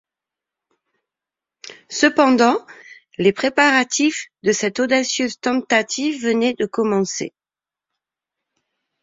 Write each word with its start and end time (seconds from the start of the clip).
Cependant, 1.89 2.57
les 3.19 3.31
préparatifs 3.31 4.29
de 4.41 4.51
cette 4.51 4.79
audacieuse 4.79 5.39
tentative 5.39 6.23
venaient 6.25 6.55
de 6.55 6.65
commencer. 6.65 7.33